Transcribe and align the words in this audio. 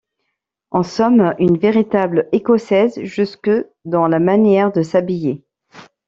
En 0.71 0.81
somme, 0.81 1.35
une 1.37 1.59
véritable 1.59 2.27
écossaise, 2.31 2.99
jusque 3.03 3.51
dans 3.85 4.07
la 4.07 4.17
manière 4.17 4.71
de 4.71 4.81
s'habiller. 4.81 5.45